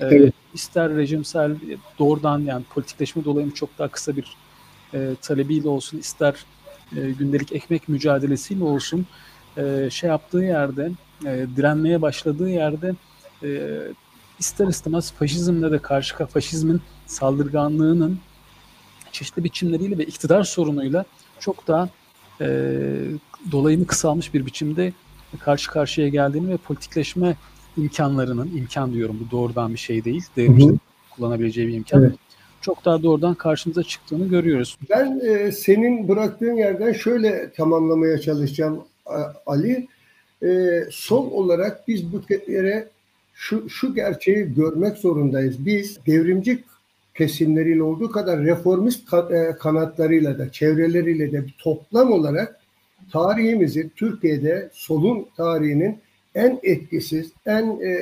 e, 0.00 0.06
evet. 0.06 0.34
ister 0.54 0.96
rejimsel 0.96 1.56
doğrudan 1.98 2.40
yani 2.40 2.64
politikleşme 2.64 3.24
dolayı 3.24 3.50
çok 3.50 3.78
daha 3.78 3.88
kısa 3.88 4.16
bir 4.16 4.36
e, 4.94 5.10
talebiyle 5.22 5.68
olsun 5.68 5.98
ister 5.98 6.34
e, 6.96 7.10
gündelik 7.10 7.52
ekmek 7.52 7.88
mücadelesiyle 7.88 8.64
olsun 8.64 9.06
e, 9.56 9.88
şey 9.90 10.10
yaptığı 10.10 10.38
yerde 10.38 10.90
e, 11.26 11.46
direnmeye 11.56 12.02
başladığı 12.02 12.50
yerde 12.50 12.94
e, 13.42 13.80
ister 14.38 14.66
istemez 14.66 15.12
faşizmle 15.12 15.70
de 15.70 15.78
karşı 15.78 16.26
faşizmin 16.26 16.80
saldırganlığının 17.06 18.18
çeşitli 19.12 19.44
biçimleriyle 19.44 19.98
ve 19.98 20.04
iktidar 20.04 20.44
sorunuyla 20.44 21.04
çok 21.40 21.66
daha 21.66 21.88
e, 22.40 22.46
dolayını 23.52 23.86
kısalmış 23.86 24.34
bir 24.34 24.46
biçimde 24.46 24.92
karşı 25.40 25.70
karşıya 25.70 26.08
geldiğini 26.08 26.48
ve 26.48 26.56
politikleşme 26.56 27.36
imkanlarının, 27.76 28.56
imkan 28.56 28.92
diyorum 28.92 29.20
bu 29.26 29.30
doğrudan 29.30 29.72
bir 29.72 29.78
şey 29.78 30.04
değil, 30.04 30.24
devrimcilik 30.36 30.80
kullanabileceği 31.10 31.68
bir 31.68 31.74
imkan. 31.74 32.02
Evet. 32.02 32.14
Çok 32.60 32.84
daha 32.84 33.02
doğrudan 33.02 33.34
karşımıza 33.34 33.82
çıktığını 33.82 34.28
görüyoruz. 34.28 34.78
Ben 34.90 35.20
e, 35.20 35.52
senin 35.52 36.08
bıraktığın 36.08 36.54
yerden 36.54 36.92
şöyle 36.92 37.52
tamamlamaya 37.52 38.20
çalışacağım 38.20 38.84
Ali. 39.46 39.88
E, 40.42 40.80
sol 40.90 41.30
olarak 41.30 41.88
biz 41.88 42.12
bu 42.12 42.22
yere 42.48 42.88
şu, 43.34 43.70
şu 43.70 43.94
gerçeği 43.94 44.54
görmek 44.54 44.96
zorundayız. 44.96 45.66
Biz 45.66 45.98
devrimci 46.06 46.64
kesimleriyle 47.14 47.82
olduğu 47.82 48.10
kadar 48.10 48.40
reformist 48.40 49.14
e, 49.14 49.56
kanatlarıyla 49.58 50.38
da 50.38 50.52
çevreleriyle 50.52 51.32
de 51.32 51.44
toplam 51.58 52.12
olarak 52.12 52.60
tarihimizi 53.12 53.90
Türkiye'de 53.96 54.70
solun 54.72 55.26
tarihinin 55.36 55.98
en 56.34 56.60
etkisiz, 56.62 57.32
en 57.46 57.80
e, 57.80 57.98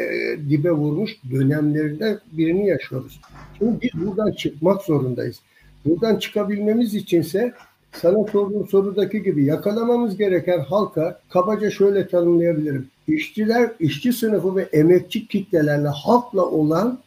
dibe 0.50 0.70
vurmuş 0.70 1.16
dönemlerinden 1.30 2.18
birini 2.32 2.66
yaşıyoruz. 2.66 3.20
Şimdi 3.58 3.78
biz 3.82 4.06
buradan 4.06 4.32
çıkmak 4.32 4.82
zorundayız. 4.82 5.40
Buradan 5.84 6.16
çıkabilmemiz 6.16 6.94
içinse 6.94 7.52
sana 7.92 8.26
sorduğum 8.32 8.68
sorudaki 8.68 9.22
gibi 9.22 9.44
yakalamamız 9.44 10.16
gereken 10.16 10.60
halka 10.60 11.20
kabaca 11.28 11.70
şöyle 11.70 12.08
tanımlayabilirim. 12.08 12.88
İşçiler, 13.08 13.70
işçi 13.80 14.12
sınıfı 14.12 14.56
ve 14.56 14.62
emekçi 14.62 15.26
kitlelerle 15.26 15.88
halkla 15.88 16.42
olan 16.42 16.98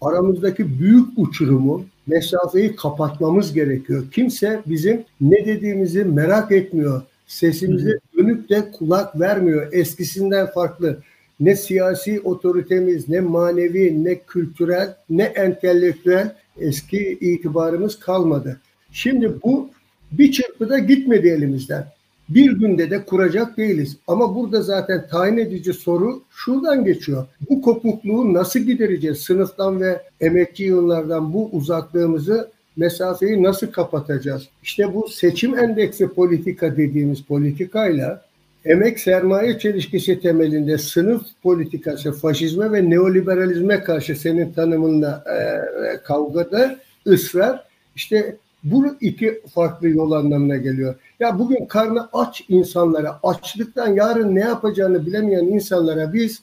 aramızdaki 0.00 0.78
büyük 0.78 1.08
uçurumu, 1.16 1.84
mesafeyi 2.06 2.76
kapatmamız 2.76 3.52
gerekiyor. 3.52 4.10
Kimse 4.12 4.62
bizim 4.66 5.04
ne 5.20 5.46
dediğimizi 5.46 6.04
merak 6.04 6.52
etmiyor. 6.52 7.02
Sesimize 7.26 7.98
dönüp 8.16 8.48
de 8.48 8.70
kulak 8.70 9.20
vermiyor. 9.20 9.72
Eskisinden 9.72 10.46
farklı. 10.46 10.98
Ne 11.40 11.56
siyasi 11.56 12.20
otoritemiz, 12.20 13.08
ne 13.08 13.20
manevi, 13.20 14.04
ne 14.04 14.18
kültürel, 14.18 14.94
ne 15.10 15.22
entelektüel 15.22 16.34
eski 16.60 17.18
itibarımız 17.20 17.98
kalmadı. 17.98 18.60
Şimdi 18.92 19.42
bu 19.44 19.70
bir 20.12 20.32
çırpıda 20.32 20.78
gitmedi 20.78 21.28
elimizden. 21.28 21.86
Bir 22.28 22.52
günde 22.52 22.90
de 22.90 23.04
kuracak 23.04 23.56
değiliz. 23.56 23.96
Ama 24.06 24.34
burada 24.34 24.62
zaten 24.62 25.08
tayin 25.10 25.36
edici 25.36 25.72
soru 25.72 26.22
şuradan 26.30 26.84
geçiyor. 26.84 27.26
Bu 27.50 27.62
kopukluğu 27.62 28.34
nasıl 28.34 28.60
gidereceğiz? 28.60 29.18
Sınıftan 29.18 29.80
ve 29.80 30.02
emekçi 30.20 30.64
yıllardan 30.64 31.32
bu 31.32 31.48
uzaklığımızı 31.52 32.50
mesafeyi 32.76 33.42
nasıl 33.42 33.66
kapatacağız? 33.66 34.48
İşte 34.62 34.94
bu 34.94 35.08
seçim 35.08 35.58
endeksi 35.58 36.08
politika 36.08 36.76
dediğimiz 36.76 37.22
politikayla 37.22 38.22
emek 38.64 39.00
sermaye 39.00 39.58
çelişkisi 39.58 40.20
temelinde 40.20 40.78
sınıf 40.78 41.22
politikası, 41.42 42.12
faşizme 42.12 42.72
ve 42.72 42.90
neoliberalizme 42.90 43.82
karşı 43.82 44.16
senin 44.16 44.52
tanımınla 44.52 45.24
e, 45.26 46.02
kavgada 46.02 46.78
ısrar 47.06 47.64
işte 47.96 48.36
bu 48.64 48.86
iki 49.00 49.40
farklı 49.54 49.88
yol 49.88 50.12
anlamına 50.12 50.56
geliyor. 50.56 50.94
Ya 51.20 51.38
bugün 51.38 51.66
karnı 51.66 52.08
aç 52.12 52.44
insanlara, 52.48 53.20
açlıktan 53.22 53.94
yarın 53.94 54.34
ne 54.34 54.40
yapacağını 54.40 55.06
bilemeyen 55.06 55.44
insanlara 55.44 56.12
biz 56.12 56.42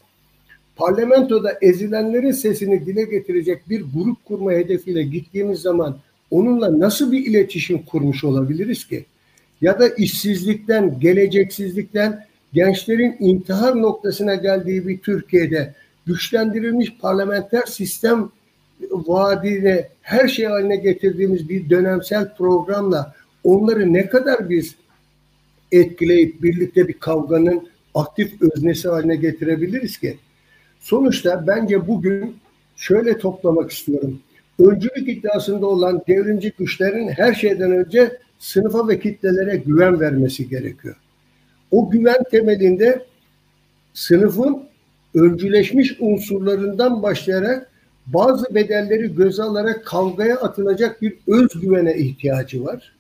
parlamentoda 0.76 1.58
ezilenlerin 1.62 2.32
sesini 2.32 2.86
dile 2.86 3.04
getirecek 3.04 3.70
bir 3.70 3.82
grup 3.96 4.26
kurma 4.26 4.52
hedefiyle 4.52 5.04
gittiğimiz 5.04 5.62
zaman 5.62 5.98
onunla 6.32 6.80
nasıl 6.80 7.12
bir 7.12 7.26
iletişim 7.26 7.86
kurmuş 7.86 8.24
olabiliriz 8.24 8.88
ki? 8.88 9.06
Ya 9.62 9.80
da 9.80 9.88
işsizlikten, 9.90 11.00
geleceksizlikten 11.00 12.26
gençlerin 12.54 13.16
intihar 13.20 13.82
noktasına 13.82 14.36
geldiği 14.36 14.88
bir 14.88 15.00
Türkiye'de 15.00 15.74
güçlendirilmiş 16.06 16.98
parlamenter 17.02 17.64
sistem 17.66 18.32
vaadine 18.92 19.88
her 20.02 20.28
şey 20.28 20.46
haline 20.46 20.76
getirdiğimiz 20.76 21.50
bir 21.50 21.70
dönemsel 21.70 22.36
programla 22.36 23.14
onları 23.46 23.94
ne 23.94 24.08
kadar 24.08 24.50
biz 24.50 24.76
etkileyip 25.72 26.44
birlikte 26.44 26.88
bir 26.88 26.94
kavganın 26.94 27.70
aktif 27.94 28.42
öznesi 28.42 28.88
haline 28.90 29.16
getirebiliriz 29.16 29.98
ki? 29.98 30.18
Sonuçta 30.80 31.48
bence 31.48 31.88
bugün 31.88 32.36
şöyle 32.76 33.18
toplamak 33.18 33.72
istiyorum. 33.72 34.20
öncülük 34.60 35.10
iddiasında 35.10 35.66
olan 35.66 36.02
devrimci 36.08 36.54
güçlerin 36.60 37.08
her 37.08 37.34
şeyden 37.34 37.72
önce 37.72 38.18
sınıfa 38.40 38.88
ve 38.88 39.00
kitlelere 39.00 39.58
güven 39.58 40.00
vermesi 40.00 40.50
gerekiyor. 40.50 40.96
O 41.72 41.90
güven 41.90 42.24
temelinde 42.32 43.06
sınıfın 43.94 44.64
öncüleşmiş 45.16 45.96
unsurlarından 46.00 47.04
başlayarak 47.04 47.70
bazı 48.06 48.56
bedelleri 48.56 49.16
göze 49.16 49.44
alarak 49.44 49.86
kavgaya 49.86 50.36
atılacak 50.36 51.02
bir 51.02 51.14
özgüvene 51.28 51.98
ihtiyacı 51.98 52.66
var 52.66 52.95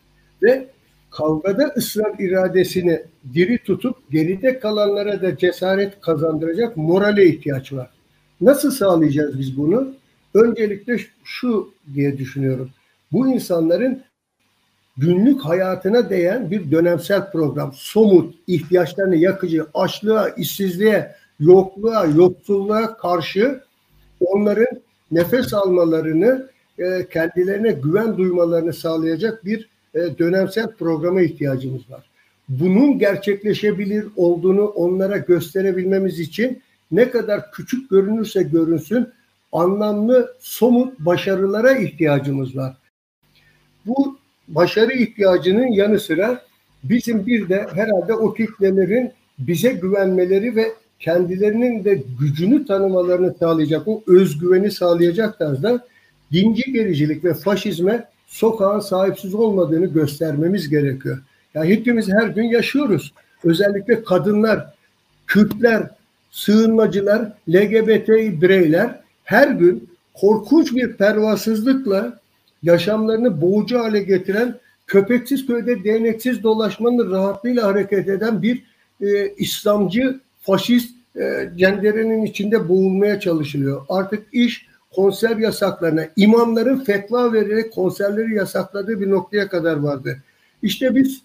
ve 0.45 0.67
kavgada 1.11 1.73
ısrar 1.77 2.19
iradesini 2.19 3.01
diri 3.33 3.57
tutup 3.63 4.11
geride 4.11 4.59
kalanlara 4.59 5.21
da 5.21 5.37
cesaret 5.37 6.01
kazandıracak 6.01 6.77
morale 6.77 7.25
ihtiyaç 7.25 7.73
var. 7.73 7.89
Nasıl 8.41 8.71
sağlayacağız 8.71 9.39
biz 9.39 9.57
bunu? 9.57 9.93
Öncelikle 10.33 10.97
şu 11.23 11.73
diye 11.93 12.17
düşünüyorum. 12.17 12.69
Bu 13.11 13.27
insanların 13.27 14.03
günlük 14.97 15.41
hayatına 15.41 16.09
değen 16.09 16.51
bir 16.51 16.71
dönemsel 16.71 17.31
program, 17.31 17.71
somut, 17.73 18.35
ihtiyaçlarını 18.47 19.15
yakıcı, 19.15 19.65
açlığa, 19.73 20.29
işsizliğe, 20.29 21.15
yokluğa, 21.39 22.05
yoksulluğa 22.05 22.97
karşı 22.97 23.61
onların 24.19 24.81
nefes 25.11 25.53
almalarını, 25.53 26.49
e, 26.79 27.07
kendilerine 27.09 27.71
güven 27.71 28.17
duymalarını 28.17 28.73
sağlayacak 28.73 29.45
bir 29.45 29.69
e, 29.95 30.17
dönemsel 30.17 30.67
programa 30.67 31.21
ihtiyacımız 31.21 31.91
var. 31.91 32.03
Bunun 32.49 32.99
gerçekleşebilir 32.99 34.05
olduğunu 34.15 34.65
onlara 34.65 35.17
gösterebilmemiz 35.17 36.19
için 36.19 36.61
ne 36.91 37.09
kadar 37.09 37.51
küçük 37.51 37.89
görünürse 37.89 38.43
görünsün 38.43 39.07
anlamlı 39.51 40.33
somut 40.39 40.99
başarılara 40.99 41.71
ihtiyacımız 41.71 42.55
var. 42.55 42.77
Bu 43.85 44.17
başarı 44.47 44.93
ihtiyacının 44.93 45.67
yanı 45.67 45.99
sıra 45.99 46.41
bizim 46.83 47.25
bir 47.25 47.49
de 47.49 47.67
herhalde 47.73 48.13
o 48.13 48.33
kitlelerin 48.33 49.11
bize 49.39 49.71
güvenmeleri 49.71 50.55
ve 50.55 50.71
kendilerinin 50.99 51.85
de 51.85 52.03
gücünü 52.19 52.65
tanımalarını 52.65 53.35
sağlayacak, 53.39 53.87
o 53.87 54.03
özgüveni 54.07 54.71
sağlayacak 54.71 55.39
tarzda 55.39 55.85
dinci 56.31 56.73
gericilik 56.73 57.23
ve 57.23 57.33
faşizme 57.33 58.07
sokağın 58.35 58.79
sahipsiz 58.79 59.35
olmadığını 59.35 59.85
göstermemiz 59.85 60.69
gerekiyor. 60.69 61.17
Yani 61.53 61.69
hepimiz 61.69 62.09
her 62.09 62.27
gün 62.27 62.43
yaşıyoruz. 62.43 63.13
Özellikle 63.43 64.03
kadınlar, 64.03 64.73
Kürtler, 65.27 65.89
sığınmacılar, 66.31 67.31
LGBT 67.49 68.09
bireyler 68.41 68.99
her 69.23 69.47
gün 69.47 69.89
korkunç 70.13 70.75
bir 70.75 70.93
pervasızlıkla 70.93 72.19
yaşamlarını 72.63 73.41
boğucu 73.41 73.79
hale 73.79 73.99
getiren 73.99 74.59
köpeksiz 74.87 75.47
köyde 75.47 75.83
değneksiz 75.83 76.43
dolaşmanın 76.43 77.11
rahatlığıyla 77.11 77.63
hareket 77.63 78.09
eden 78.09 78.41
bir 78.41 78.63
e, 79.01 79.29
İslamcı 79.29 80.19
faşist 80.41 80.95
e, 81.15 81.49
cenderenin 81.57 82.25
içinde 82.25 82.69
boğulmaya 82.69 83.19
çalışılıyor. 83.19 83.85
Artık 83.89 84.23
iş 84.33 84.67
konser 84.95 85.37
yasaklarına, 85.37 86.07
imamların 86.15 86.83
fetva 86.83 87.33
vererek 87.33 87.73
konserleri 87.73 88.35
yasakladığı 88.35 89.01
bir 89.01 89.09
noktaya 89.09 89.47
kadar 89.47 89.75
vardı. 89.75 90.17
İşte 90.61 90.95
biz 90.95 91.21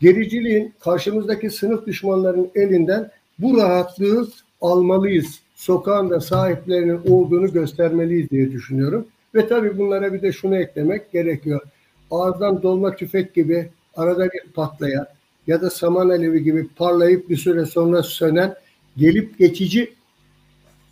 gericiliğin 0.00 0.74
karşımızdaki 0.80 1.50
sınıf 1.50 1.86
düşmanlarının 1.86 2.50
elinden 2.54 3.10
bu 3.38 3.56
rahatlığı 3.56 4.28
almalıyız. 4.60 5.40
Sokağın 5.54 6.10
da 6.10 6.20
sahiplerinin 6.20 7.00
olduğunu 7.08 7.52
göstermeliyiz 7.52 8.30
diye 8.30 8.52
düşünüyorum. 8.52 9.06
Ve 9.34 9.48
tabii 9.48 9.78
bunlara 9.78 10.12
bir 10.12 10.22
de 10.22 10.32
şunu 10.32 10.56
eklemek 10.56 11.12
gerekiyor. 11.12 11.60
Ağızdan 12.10 12.62
dolma 12.62 12.96
tüfek 12.96 13.34
gibi 13.34 13.68
arada 13.96 14.24
bir 14.24 14.52
patlayan 14.54 15.06
ya 15.46 15.60
da 15.60 15.70
saman 15.70 16.08
alevi 16.08 16.42
gibi 16.44 16.68
parlayıp 16.68 17.28
bir 17.28 17.36
süre 17.36 17.66
sonra 17.66 18.02
sönen 18.02 18.54
gelip 18.96 19.38
geçici 19.38 19.94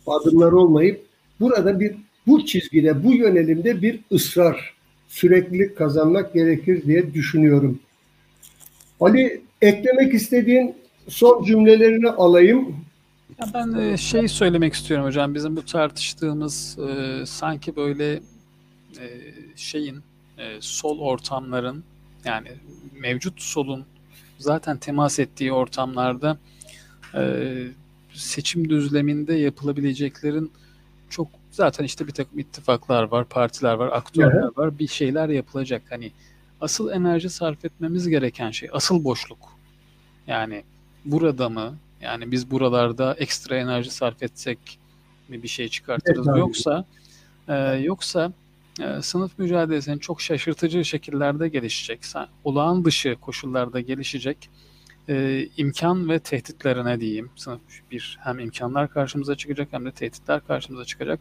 adımlar 0.07 0.51
olmayıp 0.51 1.05
burada 1.39 1.79
bir 1.79 1.95
bu 2.27 2.45
çizgide, 2.45 3.03
bu 3.03 3.13
yönelimde 3.13 3.81
bir 3.81 3.99
ısrar, 4.11 4.73
süreklilik 5.07 5.77
kazanmak 5.77 6.33
gerekir 6.33 6.83
diye 6.83 7.13
düşünüyorum. 7.13 7.79
Ali 8.99 9.41
eklemek 9.61 10.13
istediğin 10.13 10.75
son 11.07 11.43
cümlelerini 11.43 12.09
alayım. 12.09 12.75
Ya 13.39 13.47
ben 13.53 13.95
şey 13.95 14.27
söylemek 14.27 14.73
istiyorum 14.73 15.05
hocam. 15.05 15.35
Bizim 15.35 15.55
bu 15.55 15.65
tartıştığımız 15.65 16.77
e, 16.79 17.25
sanki 17.25 17.75
böyle 17.75 18.13
e, 18.99 19.05
şeyin 19.55 19.97
e, 20.37 20.57
sol 20.59 20.99
ortamların 20.99 21.83
yani 22.25 22.47
mevcut 22.99 23.41
solun 23.41 23.85
zaten 24.39 24.77
temas 24.77 25.19
ettiği 25.19 25.53
ortamlarda 25.53 26.37
e, 27.15 27.43
seçim 28.13 28.69
düzleminde 28.69 29.33
yapılabileceklerin 29.33 30.51
çok 31.09 31.27
zaten 31.53 31.83
işte 31.83 32.07
bir 32.07 32.11
takım 32.11 32.39
ittifaklar 32.39 33.03
var, 33.03 33.25
partiler 33.25 33.73
var, 33.73 33.89
aktörler 33.91 34.43
evet. 34.43 34.57
var. 34.57 34.79
Bir 34.79 34.87
şeyler 34.87 35.29
yapılacak. 35.29 35.81
Hani 35.89 36.11
asıl 36.61 36.91
enerji 36.91 37.29
sarf 37.29 37.65
etmemiz 37.65 38.07
gereken 38.07 38.51
şey 38.51 38.69
asıl 38.73 39.03
boşluk. 39.03 39.39
Yani 40.27 40.63
burada 41.05 41.49
mı? 41.49 41.77
Yani 42.01 42.31
biz 42.31 42.51
buralarda 42.51 43.13
ekstra 43.13 43.57
enerji 43.57 43.91
sarf 43.91 44.23
etsek 44.23 44.79
mi 45.29 45.43
bir 45.43 45.47
şey 45.47 45.67
çıkartırız? 45.67 46.27
Evet, 46.27 46.39
yoksa 46.39 46.85
e, 47.47 47.55
yoksa 47.73 48.33
e, 48.81 49.01
sınıf 49.01 49.39
mücadelesinin 49.39 49.97
çok 49.97 50.21
şaşırtıcı 50.21 50.85
şekillerde 50.85 51.49
gelişecek, 51.49 51.99
olağan 52.43 52.85
dışı 52.85 53.15
koşullarda 53.21 53.79
gelişecek 53.79 54.49
e, 55.09 55.47
imkan 55.57 56.09
ve 56.09 56.19
tehditlerine 56.19 56.99
diyeyim. 56.99 57.29
Sınıf 57.35 57.61
bir 57.91 58.19
hem 58.23 58.39
imkanlar 58.39 58.89
karşımıza 58.89 59.35
çıkacak 59.35 59.67
hem 59.71 59.85
de 59.85 59.91
tehditler 59.91 60.47
karşımıza 60.47 60.85
çıkacak. 60.85 61.19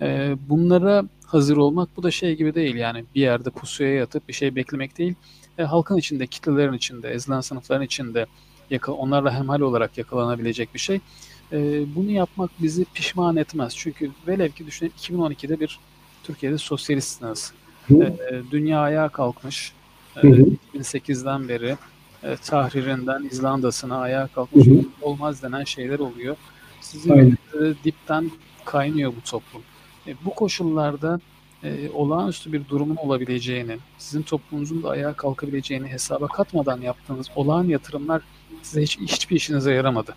E, 0.00 0.36
bunlara 0.48 1.04
hazır 1.26 1.56
olmak 1.56 1.96
bu 1.96 2.02
da 2.02 2.10
şey 2.10 2.36
gibi 2.36 2.54
değil 2.54 2.74
yani 2.74 3.04
bir 3.14 3.20
yerde 3.20 3.50
pusuya 3.50 3.94
yatıp 3.94 4.28
bir 4.28 4.32
şey 4.32 4.56
beklemek 4.56 4.98
değil. 4.98 5.14
E, 5.58 5.62
halkın 5.62 5.96
içinde, 5.96 6.26
kitlelerin 6.26 6.72
içinde, 6.72 7.10
ezilen 7.10 7.40
sınıfların 7.40 7.84
içinde 7.84 8.26
yakal 8.70 8.92
onlarla 8.92 9.34
hemhal 9.34 9.60
olarak 9.60 9.98
yakalanabilecek 9.98 10.74
bir 10.74 10.78
şey. 10.78 11.00
E, 11.52 11.82
bunu 11.94 12.10
yapmak 12.10 12.50
bizi 12.62 12.84
pişman 12.84 13.36
etmez. 13.36 13.76
Çünkü 13.76 14.10
velev 14.26 14.48
ki 14.48 14.66
düşünün 14.66 14.92
2012'de 14.98 15.60
bir 15.60 15.78
Türkiye'de 16.22 16.58
sosyalistsiniz. 16.58 17.52
E, 17.90 18.14
dünya 18.50 18.80
ayağa 18.80 19.08
kalkmış. 19.08 19.72
E, 20.16 20.20
2008'den 20.74 21.48
beri 21.48 21.76
e, 22.22 22.36
Tahrir'inden 22.36 23.28
İzlanda'sına 23.30 24.00
ayağa 24.00 24.26
kalkmış 24.26 24.66
hı 24.66 24.70
hı. 24.70 24.84
olmaz 25.02 25.42
denen 25.42 25.64
şeyler 25.64 25.98
oluyor. 25.98 26.36
Sizin 26.80 27.32
e, 27.32 27.74
dipten 27.84 28.30
kaynıyor 28.64 29.12
bu 29.16 29.30
toplum. 29.30 29.62
E, 30.06 30.14
bu 30.24 30.34
koşullarda 30.34 31.20
e, 31.64 31.90
olağanüstü 31.90 32.52
bir 32.52 32.68
durumun 32.68 32.96
olabileceğini, 32.96 33.76
sizin 33.98 34.22
toplumunuzun 34.22 34.82
da 34.82 34.90
ayağa 34.90 35.12
kalkabileceğini 35.12 35.88
hesaba 35.88 36.26
katmadan 36.26 36.80
yaptığınız 36.80 37.26
olağan 37.36 37.64
yatırımlar 37.64 38.22
size 38.62 38.82
hiç 38.82 38.98
hiçbir 38.98 39.36
işinize 39.36 39.72
yaramadı. 39.72 40.14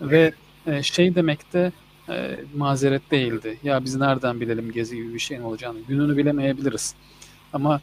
Ve 0.00 0.32
e, 0.66 0.82
şey 0.82 1.14
demekte 1.14 1.72
e, 2.08 2.36
mazeret 2.56 3.10
değildi. 3.10 3.58
Ya 3.62 3.84
biz 3.84 3.96
nereden 3.96 4.40
bilelim 4.40 4.72
gezi 4.72 4.96
gibi 4.96 5.14
bir 5.14 5.18
şeyin 5.18 5.42
olacağını. 5.42 5.78
Gününü 5.88 6.16
bilemeyebiliriz. 6.16 6.94
Ama 7.52 7.80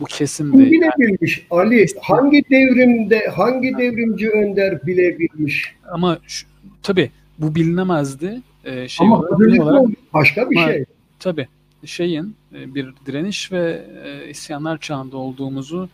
bu 0.00 0.04
kesin 0.04 0.52
değil. 0.58 0.70
Bilebilmiş 0.70 1.46
yani. 1.50 1.60
Ali. 1.60 1.86
Hangi 2.02 2.44
devrimde, 2.50 3.26
hangi 3.36 3.78
devrimci 3.78 4.30
önder 4.30 4.86
bilebilmiş? 4.86 5.74
Ama 5.90 6.18
şu, 6.26 6.46
tabii 6.82 7.10
bu 7.38 7.54
bilinemezdi. 7.54 8.42
Ee, 8.64 8.88
şey 8.88 9.06
Ama 9.06 9.18
olarak, 9.18 9.88
başka 10.14 10.50
bir 10.50 10.56
ama, 10.56 10.68
şey. 10.68 10.84
Tabii 11.18 11.48
şeyin 11.84 12.36
e, 12.54 12.74
bir 12.74 12.88
direniş 13.06 13.52
ve 13.52 13.86
e, 14.04 14.30
isyanlar 14.30 14.78
çağında 14.78 15.16
olduğumuzu 15.16 15.88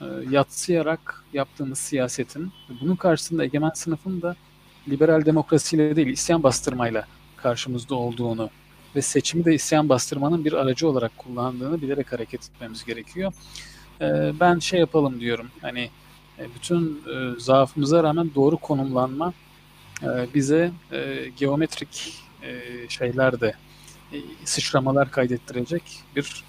e, 0.00 0.04
yatsıyarak 0.30 1.24
yaptığımız 1.32 1.78
siyasetin 1.78 2.50
bunun 2.80 2.96
karşısında 2.96 3.44
egemen 3.44 3.70
sınıfın 3.74 4.22
da 4.22 4.36
liberal 4.88 5.24
demokrasiyle 5.24 5.96
değil 5.96 6.06
isyan 6.06 6.42
bastırmayla 6.42 7.06
karşımızda 7.36 7.94
olduğunu 7.94 8.50
ve 8.96 9.02
seçimi 9.02 9.44
de 9.44 9.54
isyan 9.54 9.88
bastırmanın 9.88 10.44
bir 10.44 10.52
aracı 10.52 10.88
olarak 10.88 11.18
kullandığını 11.18 11.82
bilerek 11.82 12.12
hareket 12.12 12.44
etmemiz 12.44 12.84
gerekiyor. 12.84 13.32
E, 14.00 14.32
ben 14.40 14.58
şey 14.58 14.80
yapalım 14.80 15.20
diyorum 15.20 15.46
hani 15.60 15.90
e, 16.38 16.54
bütün 16.54 17.02
e, 17.06 17.40
zaafımıza 17.40 18.02
rağmen 18.02 18.30
doğru 18.34 18.56
konumlanma 18.56 19.32
e, 20.02 20.06
bize 20.34 20.72
geometrik 21.36 22.22
e, 24.12 24.18
sıçramalar 24.44 25.10
kaydettirecek 25.10 25.82
bir 26.16 26.44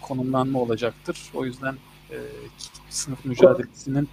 konumlanma 0.00 0.60
olacaktır. 0.60 1.18
O 1.34 1.44
yüzden 1.44 1.76
e, 2.10 2.16
sınıf 2.90 3.24
mücadelesinin 3.24 4.08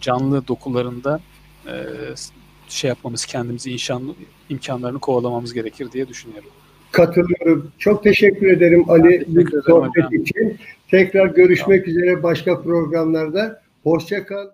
canlı 0.00 0.48
dokularında 0.48 1.20
şey 2.68 2.88
yapmamız, 2.88 3.26
kendimizi 3.26 3.72
inşan, 3.72 4.14
imkanlarını 4.48 4.98
kovalamamız 4.98 5.54
gerekir 5.54 5.92
diye 5.92 6.08
düşünüyorum. 6.08 6.50
Katılıyorum. 6.96 7.72
Çok 7.78 8.02
teşekkür 8.02 8.46
ederim 8.46 8.90
Ali 8.90 9.24
teşekkür 9.24 9.62
sohbet 9.62 10.04
hocam. 10.04 10.22
için. 10.22 10.56
Tekrar 10.90 11.26
görüşmek 11.26 11.88
üzere 11.88 12.22
başka 12.22 12.62
programlarda. 12.62 13.62
Hoşça 13.82 14.26
kal. 14.26 14.46